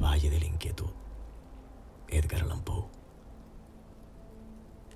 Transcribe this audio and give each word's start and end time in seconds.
Valle 0.00 0.30
de 0.30 0.38
la 0.38 0.46
Inquietud. 0.46 0.90
Edgar 2.06 2.42
Allan. 2.42 2.62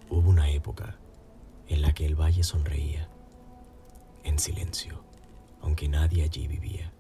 Hubo 0.09 0.29
una 0.29 0.49
época 0.51 0.97
en 1.67 1.83
la 1.83 1.93
que 1.93 2.07
el 2.07 2.15
valle 2.15 2.45
sonreía, 2.45 3.09
en 4.23 4.39
silencio, 4.39 5.03
aunque 5.61 5.89
nadie 5.89 6.23
allí 6.23 6.47
vivía. 6.47 6.93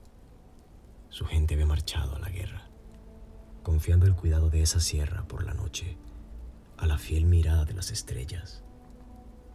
Su 1.10 1.26
gente 1.26 1.54
había 1.54 1.66
marchado 1.66 2.16
a 2.16 2.18
la 2.18 2.28
guerra, 2.28 2.68
confiando 3.62 4.06
el 4.06 4.16
cuidado 4.16 4.50
de 4.50 4.62
esa 4.62 4.80
sierra 4.80 5.22
por 5.28 5.44
la 5.44 5.54
noche 5.54 5.96
a 6.78 6.86
la 6.86 6.98
fiel 6.98 7.26
mirada 7.26 7.64
de 7.64 7.74
las 7.74 7.92
estrellas 7.92 8.64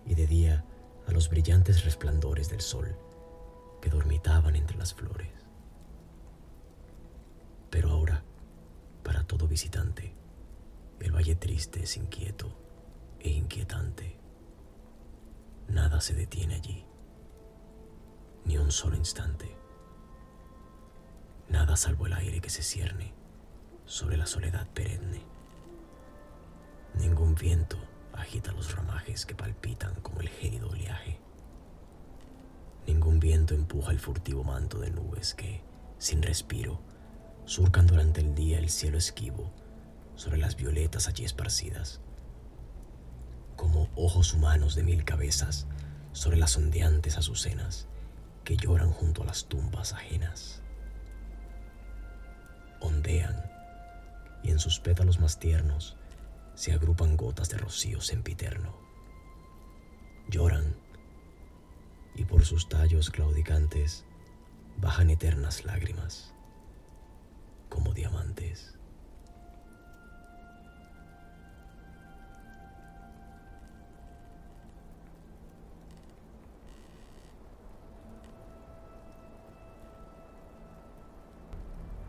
y 0.06 0.16
de 0.16 0.26
día 0.26 0.64
a 1.06 1.12
los 1.12 1.30
brillantes 1.30 1.84
resplandores 1.84 2.50
del 2.50 2.62
sol 2.62 2.96
que 3.82 3.90
dormitaban 3.90 4.56
entre 4.56 4.78
las 4.78 4.94
flores. 4.94 5.47
Todo 9.28 9.48
visitante, 9.48 10.14
el 11.00 11.12
valle 11.12 11.36
triste 11.36 11.84
es 11.84 11.98
inquieto 11.98 12.50
e 13.20 13.30
inquietante. 13.30 14.18
Nada 15.68 16.00
se 16.02 16.16
detiene 16.16 16.56
allí, 16.56 16.86
ni 18.46 18.58
un 18.58 18.72
solo 18.72 18.96
instante. 18.96 19.56
Nada 21.50 21.76
salvo 21.76 22.08
el 22.08 22.14
aire 22.14 22.40
que 22.42 22.50
se 22.50 22.64
cierne 22.64 23.14
sobre 23.86 24.18
la 24.18 24.26
soledad 24.26 24.68
perenne. 24.68 25.22
Ningún 26.96 27.36
viento 27.36 27.78
agita 28.14 28.52
los 28.54 28.76
ramajes 28.76 29.26
que 29.26 29.36
palpitan 29.36 29.94
como 30.02 30.22
el 30.22 30.30
gélido 30.30 30.70
oleaje. 30.70 31.20
Ningún 32.88 33.20
viento 33.20 33.54
empuja 33.54 33.92
el 33.92 34.00
furtivo 34.00 34.44
manto 34.44 34.80
de 34.80 34.90
nubes 34.90 35.34
que, 35.34 35.62
sin 35.98 36.24
respiro, 36.24 36.80
surcan 37.48 37.88
durante 37.88 38.20
el 38.20 38.36
día 38.36 38.60
el 38.60 38.70
cielo 38.70 38.98
esquivo 38.98 39.50
sobre 40.16 40.38
las 40.38 40.58
violetas 40.58 41.08
allí 41.08 41.24
esparcidas, 41.24 42.02
como 43.56 43.88
ojos 43.96 44.34
humanos 44.34 44.76
de 44.76 44.84
mil 44.84 45.06
cabezas 45.06 45.66
sobre 46.12 46.36
las 46.36 46.58
ondeantes 46.58 47.18
azucenas 47.18 47.88
que 48.44 48.58
lloran 48.58 48.92
junto 48.92 49.24
a 49.24 49.26
las 49.26 49.46
tumbas 49.46 49.94
ajenas. 49.94 50.62
Ondean 52.82 53.42
y 54.44 54.52
en 54.52 54.60
sus 54.60 54.82
pétalos 54.82 55.22
más 55.22 55.40
tiernos 55.40 55.96
se 56.54 56.74
agrupan 56.74 57.16
gotas 57.16 57.48
de 57.48 57.58
rocío 57.60 58.02
sempiterno. 58.02 58.78
Lloran 60.28 60.76
y 62.14 62.26
por 62.26 62.44
sus 62.44 62.68
tallos 62.68 63.10
claudicantes 63.10 64.04
bajan 64.82 65.10
eternas 65.12 65.64
lágrimas 65.64 66.34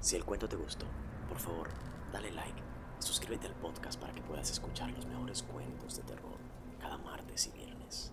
Si 0.08 0.16
el 0.16 0.24
cuento 0.24 0.48
te 0.48 0.56
gustó, 0.56 0.86
por 1.28 1.38
favor, 1.38 1.68
dale 2.14 2.30
like 2.30 2.62
y 2.98 3.02
suscríbete 3.02 3.46
al 3.46 3.54
podcast 3.56 4.00
para 4.00 4.14
que 4.14 4.22
puedas 4.22 4.50
escuchar 4.50 4.90
los 4.92 5.04
mejores 5.04 5.42
cuentos 5.42 5.96
de 5.96 6.02
terror 6.04 6.38
cada 6.80 6.96
martes 6.96 7.46
y 7.48 7.50
viernes. 7.50 8.10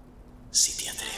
Si 0.52 0.84
te 0.84 0.90
atreves. 0.90 1.15